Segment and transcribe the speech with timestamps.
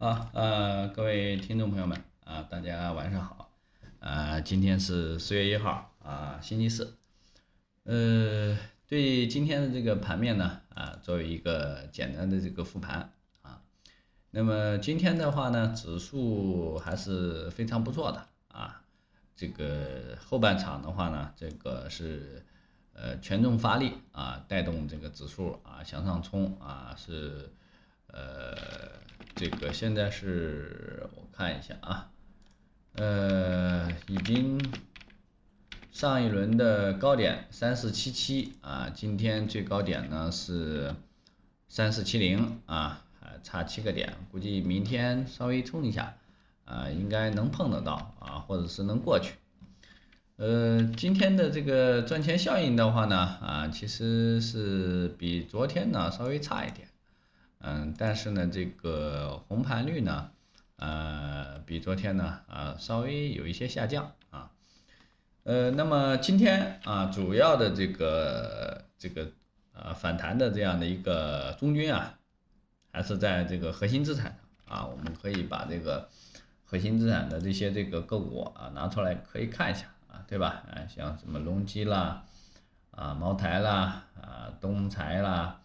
[0.00, 3.50] 啊，呃，各位听众朋友们啊，大家晚上好，
[3.98, 6.96] 啊，今天是四月一号啊，星期四，
[7.84, 8.56] 呃，
[8.88, 13.60] 对今天的这个盘面呢，啊，作为一个简单的这个复盘啊，
[14.30, 18.80] 那么今天的话呢，指数还是非常不错的啊，
[19.36, 22.42] 这个后半场的话呢，这个是
[22.94, 27.52] 呃权重发力啊，带动这个指数啊向上冲啊，是
[28.12, 28.70] 呃。
[29.36, 32.10] 这个现在是我看一下啊，
[32.92, 34.60] 呃，已经
[35.90, 40.94] 上一轮的高点三四七七啊，今天最高点呢是
[41.68, 46.18] 三四七零啊，还差七个点，估计明天稍微冲一下
[46.66, 49.36] 啊，应该能碰得到啊，或者是能过去。
[50.36, 56.89] 呃，今天的这个赚钱效应的话呢，啊，其实是比昨天呢稍微差一点。
[57.62, 60.30] 嗯，但是呢，这个红盘率呢，
[60.76, 64.50] 呃，比昨天呢，啊，稍微有一些下降啊。
[65.44, 69.30] 呃，那么今天啊，主要的这个这个
[69.74, 72.18] 呃反弹的这样的一个中军啊，
[72.92, 76.08] 还是在这个核心资产啊，我们可以把这个
[76.64, 80.62] 核心资产的这些这个个股啊拿出来可以看一下啊，对吧？
[80.70, 82.24] 啊，像什么隆基啦，
[82.90, 85.59] 啊，茅台啦，啊，东财啦。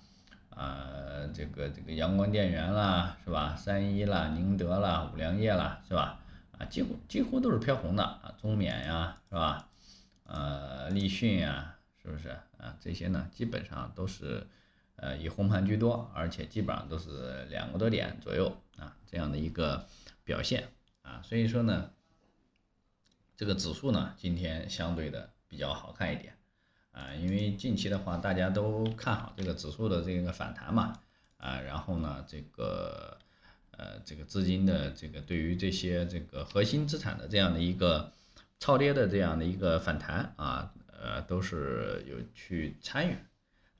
[0.55, 3.55] 啊，这个这个阳光电源啦，是吧？
[3.55, 6.21] 三一啦，宁德啦，五粮液啦，是吧？
[6.57, 9.67] 啊，几乎几乎都是飘红的啊，中免呀，是吧？
[10.23, 12.77] 呃，立讯呀，是不是啊？
[12.79, 14.47] 这些呢，基本上都是
[14.95, 19.85] 呃以红盘居多，而且基本上都是两个多点左右啊这样的一个
[20.23, 20.69] 表现
[21.01, 21.91] 啊，所以说呢，
[23.35, 26.37] 这个指数呢，今天相对的比较好看一点。
[26.95, 30.97] 啊，因为近期的话，大家都看好这个指数的这个反弹嘛，
[31.35, 33.17] 啊，然后呢，这个
[33.71, 38.13] 呃，这个资金的这个对于这些这个核心资产的这样的一个
[38.59, 43.17] 超跌的这样的一个反弹啊，呃，都是有去参与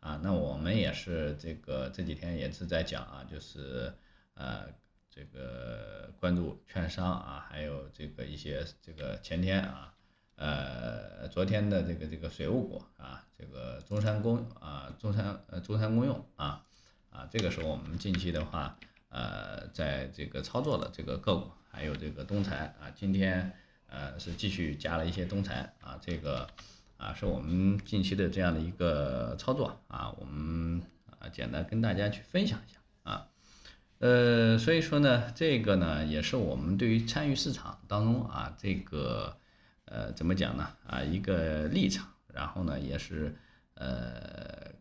[0.02, 0.20] 啊。
[0.22, 3.94] 那我们也是这个这几天也是在讲啊，就是
[4.34, 4.66] 呃，
[5.10, 9.94] 这个关注券商啊，还有这个一些这个前天啊。
[10.38, 16.62] 呃，昨天的这个这个水务股啊，这个中山公啊，中山呃中山公用啊，
[17.10, 23.54] 啊，这个是我们近期的话，呃，在这个操作的这个个股，还有这个东财啊，今天
[23.88, 26.50] 呃是继续加了一些东财啊，这个
[26.98, 30.82] 啊是我们近期的这样的一个操作啊，我们
[31.18, 33.30] 啊简单跟大家去分享一下啊，
[34.00, 39.38] 呃，所以说呢，这个呢也是我们对于参与市场当中啊这个。
[39.86, 40.68] 呃，怎么讲呢？
[40.88, 43.36] 啊，一个立场，然后呢，也是
[43.76, 44.72] 呃，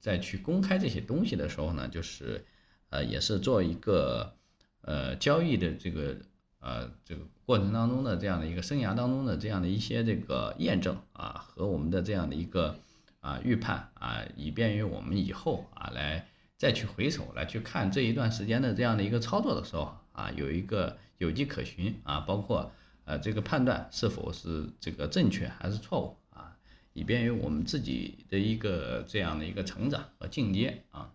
[0.00, 2.42] 在去公开这些东西的时候呢，就是
[2.88, 4.34] 呃，也是做一个
[4.80, 6.16] 呃交易的这个
[6.60, 12.78] 呃这个过程当中的这样的一个生涯当中的这样的一些这个验证啊，和我们的这样的一个
[13.20, 22.72] 啊预判啊，以便于我们以后啊来再去回首来去看这一段时间的这样的一个操作的时候啊，有一个有迹可循啊，包括。
[23.06, 26.56] 呃，这个判断是否是这个正确还是错误啊？
[26.92, 31.12] 以便于我们自己的一个这样的一个成长和进阶啊。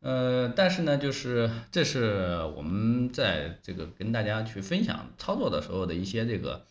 [0.00, 6.66] 呃，但是呢，就是这是我们在这个跟大家去分享操作的时候的一些这个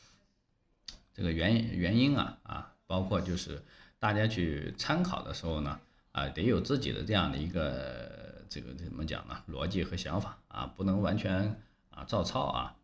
[1.13, 3.63] 这个原原因啊啊，包括就是
[3.99, 5.79] 大家去参考的时候呢
[6.11, 9.41] 啊，得有自己的这样的一个这个怎么讲呢？
[9.49, 12.75] 逻辑和想法啊，不能完全啊照抄啊。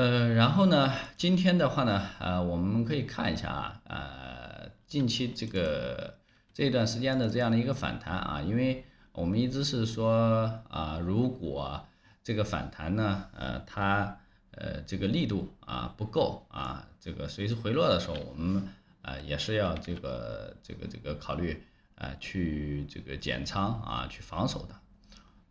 [0.00, 6.14] 呃，然后呢，今天的话呢，呃，我们可以看一下啊，呃，近期这个
[6.54, 11.84] 这段时间的这样的一个反弹啊，因为我们一直是说啊，如果
[12.24, 14.16] 这个反弹呢，呃，它
[14.52, 18.66] 呃这个力度啊不够啊，这个随时回落的时候，我们
[19.02, 21.62] 啊也是要这个这个这个考虑
[21.96, 24.74] 啊去这个减仓啊去防守的，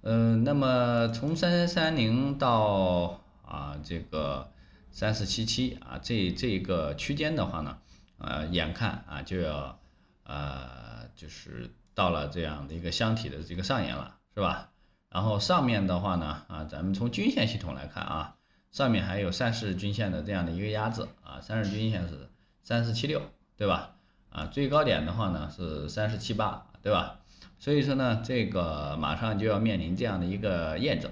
[0.02, 3.19] 嗯，那么从三三三零到。
[3.50, 4.52] 啊，这个
[4.92, 7.80] 三四七七啊，这这个区间的话呢，
[8.20, 9.80] 呃，眼看啊就要
[10.24, 14.70] 呃，就是到了这样的一个箱体的这个上沿了，是吧？
[15.10, 18.36] 然后上面的话呢，啊，咱们从均线系统来看啊，
[18.72, 22.30] 上面还有三十均线的这样的一个压制啊，三十均线是
[22.62, 23.24] 三四七六，
[23.58, 23.96] 对吧？
[24.30, 27.20] 啊，最高点的话呢是三十七八，对吧？
[27.58, 31.12] 所以说呢，这个马上就要面临这样的一个验证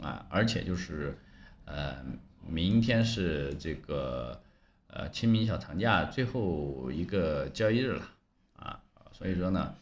[0.00, 1.18] 啊，而且就是。
[1.66, 2.02] 呃，
[2.48, 4.40] 明天是这个
[4.86, 8.08] 呃清明小长假最后一个交易日了
[8.56, 8.80] 啊，
[9.12, 9.74] 所以说呢，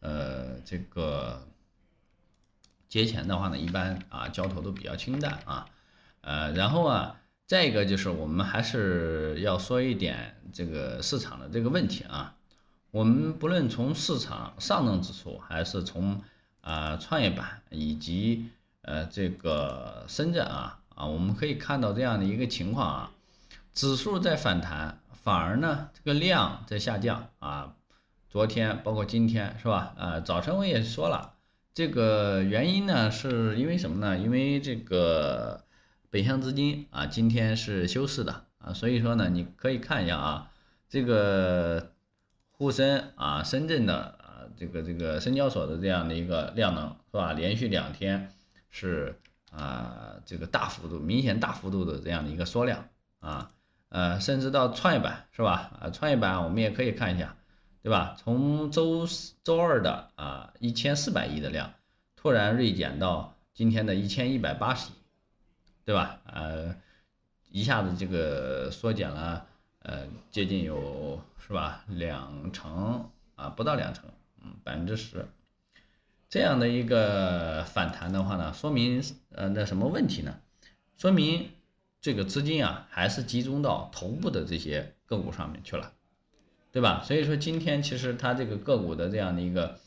[0.00, 1.46] 呃，这个
[2.88, 5.66] 节前的话呢，一般啊交投都比较清淡啊，
[6.20, 12.36] 呃，然后啊，再一个就是我们还是要说一点这个市场的这个问题啊，
[12.90, 16.22] 我们不论从市场上证指数，还是从
[16.60, 18.48] 啊创业板以及
[18.82, 23.10] 呃这个深圳啊啊，我们可以看到这样的一个情况啊，
[23.72, 27.74] 指数在反弹，反而呢这个量在下降啊，
[28.28, 29.94] 昨天包括今天是吧？
[29.96, 31.34] 呃，早晨我也说了。
[31.74, 34.18] 这个原因呢，是因为什么呢？
[34.18, 35.64] 因为这个
[36.10, 40.50] 北向资金啊，今天是休市的啊，所以说呢，你可以看一下啊，
[40.90, 41.92] 这个
[42.50, 47.32] 沪深啊，深圳的啊，这个这个深交所的这样的一个量能是吧？
[47.32, 48.30] 连续两天
[48.70, 49.18] 是
[49.52, 52.88] 啊，这个大幅度、明显大幅度的这样的一个缩量
[53.20, 53.52] 啊，
[53.90, 55.70] 呃，甚至到创业板是吧？
[55.80, 57.36] 啊，创业板我们也可以看一下。
[57.84, 58.16] 对吧？
[58.16, 59.08] 从周
[59.42, 61.74] 周二的啊一千四百亿的量，
[62.14, 64.94] 突然锐减到今天的一千一百八十亿，
[65.84, 66.20] 对吧？
[66.26, 66.76] 呃，
[67.50, 69.44] 一下子这个缩减了，
[69.80, 71.82] 呃，接近有是吧？
[71.88, 74.08] 两成啊，不到两成，
[74.40, 75.26] 嗯，百分之十，
[76.32, 80.40] 这样的一个反弹的话呢，说明呃那什么问题呢？
[80.96, 81.50] 说明
[82.00, 85.92] 这个资金啊还是集中到头部的这些个股上面去了。
[86.70, 87.02] 对吧？
[87.04, 89.78] 所以说今天其实它这个个股的这样的一个，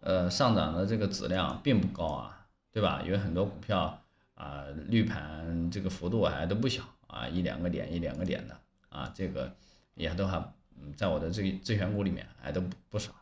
[0.00, 3.00] 呃，上涨的这个质量并不高啊，对吧？
[3.06, 4.02] 有很多股票
[4.34, 8.58] 啊，绿盘这个幅度还都不小啊，一两个点一两个点的
[8.90, 9.56] 啊，这个
[9.94, 10.52] 也都还
[10.96, 13.12] 在我的这自选股里面还都不少。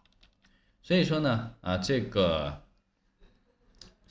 [0.82, 2.61] 所以说呢，啊，这个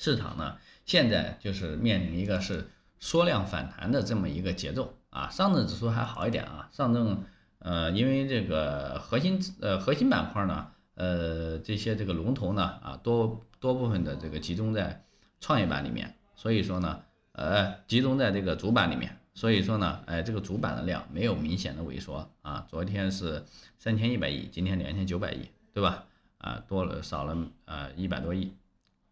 [0.02, 2.68] 市场呢，现在就是面临一个是
[3.00, 7.24] 缩量反弹的这么一个节奏啊，上证指数还好一点啊，上证。
[7.60, 15.06] 呃，因为这个核心呃核心板块呢，呃这些这个龙头呢啊多多部分的这个集中在
[15.40, 17.04] 创业板里面，所以说呢
[17.34, 23.46] 呃集中在这个主板里面，所以说呢哎这个主板的量没有明显的萎缩啊，昨天是
[23.78, 26.06] 三千一百亿，今天两千九百亿，对吧？
[26.40, 28.52] 啊多了少了呃一百多亿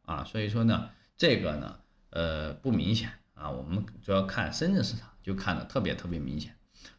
[0.10, 1.76] 啊，所以说呢这个呢
[2.10, 6.56] 呃不明显啊，我们主要看深圳市场就看的特别特别明显。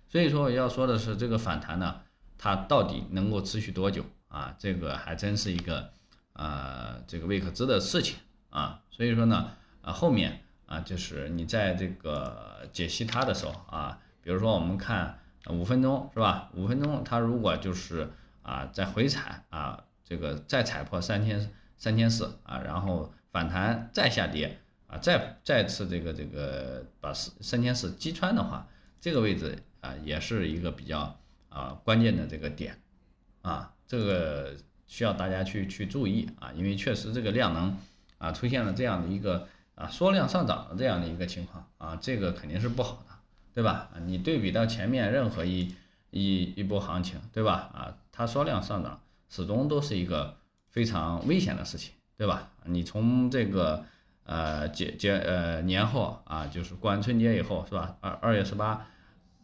[0.08, 2.02] 所以说要说的是这个反弹呢，
[2.38, 4.54] 它到底能够持续多久啊？
[4.60, 5.90] 这个还真是一个
[6.34, 8.16] 啊这个未可知的事情
[8.50, 8.80] 啊。
[8.92, 15.18] 所以说呢，啊后面啊就是你在这个解析它的时候啊，比如说我们看
[15.48, 16.50] 五分钟是吧？
[16.54, 18.08] 五分钟它如果就是
[18.42, 28.68] 啊在回踩啊这个再踩破三千三千四啊，然后反弹再下跌啊，再再次这个这个把三三千四击穿的话，
[29.00, 29.58] 这个位置。
[29.82, 31.18] 啊，也是一个比较
[31.48, 32.78] 啊关键的这个点，
[33.40, 34.54] 啊，这个
[34.86, 37.78] 需要大家去去注意啊，因为确实这个量能
[38.18, 43.14] 啊出现了这样的一个啊缩量上涨的这样的一个情况啊，这个肯定是不好的，
[43.54, 43.88] 对吧？
[44.04, 45.74] 你对比到前面任何一
[46.10, 47.70] 一一波行情，对吧？
[47.72, 49.00] 啊，它缩量上涨
[49.30, 50.36] 始终都是一个
[50.70, 52.50] 非常危险的事情，对吧？
[52.64, 53.84] 你从这个
[54.24, 57.96] 呃节节呃年后啊，就是过完春节以后，是吧？
[58.00, 58.86] 二二月十八。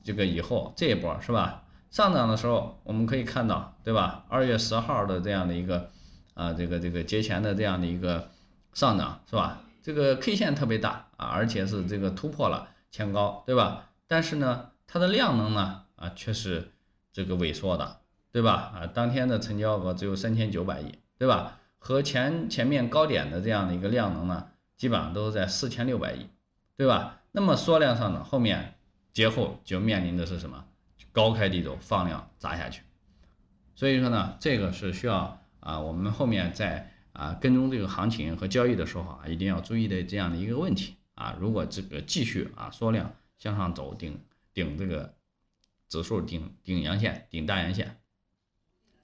[0.04, 1.64] 这个以后这一波是吧？
[1.90, 4.24] 上涨的时候我们可以看到，对吧？
[4.28, 5.90] 二月十号的这样的一个
[6.34, 8.30] 啊，这个这个节前的这样的一个
[8.72, 9.62] 上涨是吧？
[9.82, 13.90] 这个 K 线特别大啊，而且是这个突破了前高，对吧？
[14.06, 16.70] 但是呢，它的量能呢啊却是
[17.12, 17.98] 这个萎缩的，
[18.30, 18.52] 对吧？
[18.76, 21.58] 啊，当天的成交额只有三千九百亿，对吧？
[21.78, 26.28] 和前前面高点的这样的一个量能呢，基本上都是在四千六百亿，
[26.76, 27.20] 对吧？
[27.32, 28.72] 那么缩量上涨后面。
[29.12, 30.66] 节后就面临的是什么？
[31.10, 32.82] 高开低走，放量砸下去。
[33.74, 41.34] 所以说呢，这个是需要啊，我们后面在啊跟踪这个行情和交易的时候啊，一定要注意的这样的一个问题啊。
[41.40, 44.20] 如果这个继续啊缩量向上走，顶
[44.52, 45.14] 顶这个
[45.88, 47.98] 指数顶顶阳线，顶大阳线，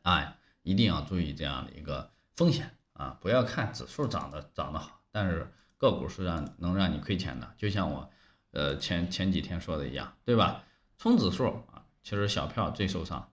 [0.02, 8.10] 啊，一定要注意这样的一个风险啊，不要看指数涨得涨得好，但是个股是让能让你亏钱的，就像我。
[8.54, 10.62] 呃，前前几天说的一样，对吧？
[10.98, 13.30] 冲指数啊，其实小票最受伤，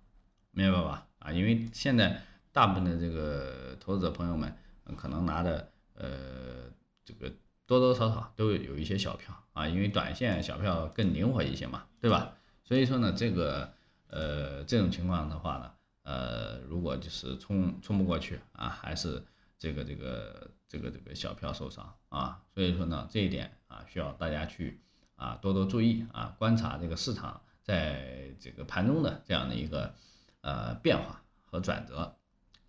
[0.51, 1.07] 明白吧？
[1.19, 2.21] 啊，因为现在
[2.53, 4.57] 大部分的这个投资者朋友们，
[4.95, 6.71] 可能拿的呃，
[7.03, 7.29] 这个
[7.65, 12.37] 多多少少都有一些小票啊，因为短线小票更灵活一些嘛，对吧？
[12.63, 13.73] 所以说呢，这个
[14.07, 19.23] 呃这种情况的话呢，呃，如果就是冲冲不过去啊，还是
[19.57, 24.81] 这个这个这个这个小票受伤啊，所以说呢，这一点啊，需要大家去。
[25.21, 29.93] 啊，多多注意啊，观察这个市场在这个盘中的这样的一个
[30.39, 32.15] 呃变化和转折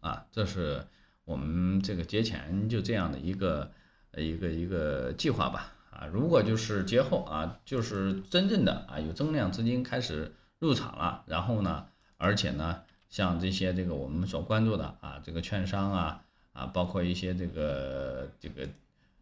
[0.01, 0.89] 啊，这是
[1.25, 3.71] 我们这个节前就这样的一个
[4.17, 5.73] 一个一个计划吧。
[5.93, 18.69] 啊，如果就是节后啊，就是真正的啊有增量资金开始入场了，然后呢，而且呢，像这些这个我们所关注的啊，这个券商啊啊，包括一些这个这个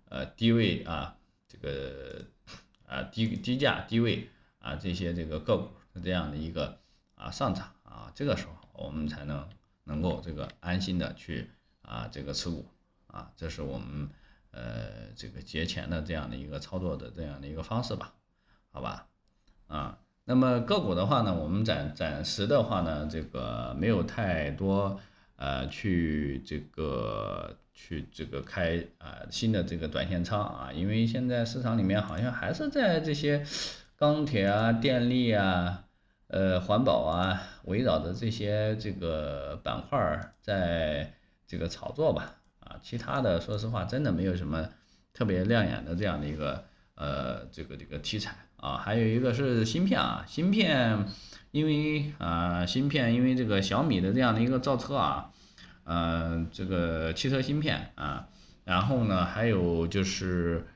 [0.09, 1.17] 呃低位啊，
[1.49, 2.25] 这个
[2.87, 4.29] 啊低低价低位
[4.61, 6.79] 啊这些这个个股是这样的一个
[7.17, 9.49] 啊上涨啊，这个时候我们才能
[9.83, 11.51] 能够这个安心的去
[11.83, 12.65] 啊这个持股
[13.09, 14.09] 啊，这是我们。
[14.51, 18.15] 呃，这个节前的这样的一个操作的这样的一个方式吧，
[18.71, 19.07] 好吧，
[19.67, 25.01] 啊，那么个股的话呢，我们暂暂时的话呢，这个没有太多
[25.37, 33.43] 呃去这个去这个开啊新的这个短线仓啊，因为现在市场里面好像还是在这些
[33.97, 35.85] 钢铁啊、电力啊、
[36.27, 41.15] 呃环保啊围绕着这些这个板块在
[41.47, 42.35] 这个炒作吧。
[42.61, 44.69] 啊，其他的说实话，真的没有什么
[45.15, 46.65] 特别亮眼的这样的一个
[46.97, 48.77] 呃这个这个题材啊。
[48.77, 51.07] 还有一个是芯片啊，芯片
[51.51, 55.31] 因为啊芯片因为这个小米的这样的一个造车啊，
[55.85, 58.29] 呃这个汽车芯片啊，
[58.65, 60.67] 然后呢还有就是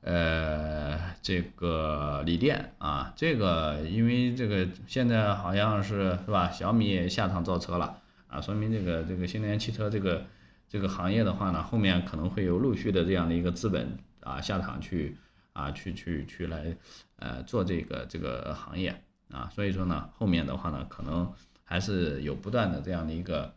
[0.00, 10.24] 呃这个锂电啊，这个因为这个现在好像是是吧，小米也下场造车了啊，说明这个这个新能源汽车这个。
[10.68, 15.18] 这个行业的话呢，后面可能会有陆续的这样的一个资本啊下场去
[15.52, 16.76] 啊去去去来
[17.16, 21.32] 呃做这个这个行业啊，所以说呢，后面的话呢，可能
[21.64, 23.54] 还是有不断的这样的一个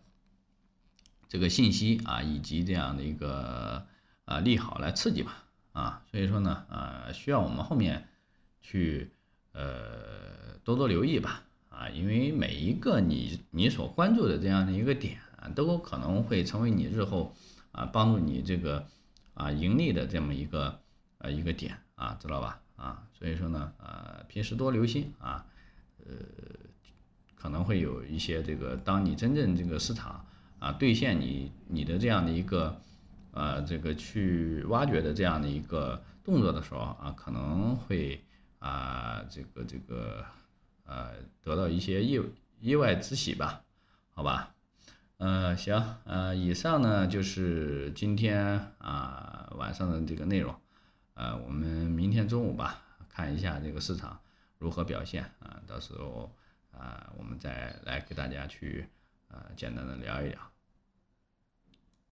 [1.28, 3.86] 这个信息啊以及这样的一个
[4.26, 8.08] 啊利好来刺激吧啊，所以说呢啊需要我们后面
[8.62, 9.12] 去
[9.54, 15.20] 呃多多留意吧啊，因为每一个你你所关注的这样的一个点。
[15.54, 17.36] 都有可能会成为你日后
[17.72, 18.88] 啊帮助你这个
[19.36, 20.82] 啊盈利的这么一个
[21.20, 22.62] 呃一个点啊，知道吧？
[22.76, 25.46] 啊，所以说呢，呃，平时多留心啊，
[26.06, 26.14] 呃，
[27.36, 30.26] 可能会有一些这个，当你真正这个市场
[30.60, 32.82] 啊兑现你你的这样的一个
[33.32, 38.24] 呃这个去挖掘的这样的一个动作的时候啊，可能会
[38.60, 40.26] 啊这个这个
[40.86, 41.12] 呃
[41.42, 42.22] 得到一些意
[42.60, 43.62] 意外之喜吧？
[44.10, 44.54] 好吧？
[45.18, 50.56] 呃，行，呃，以上呢就是今天啊晚上的这个内容，
[51.16, 54.20] 呃，我们明天中午吧，看一下这个市场
[54.60, 56.34] 如何表现啊，到时候
[56.72, 58.88] 啊我们再来给大家去
[59.30, 60.55] 呃简单的聊一聊。